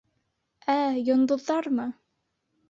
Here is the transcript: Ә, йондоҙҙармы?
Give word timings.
Ә, 0.75 0.77
йондоҙҙармы? 1.09 1.87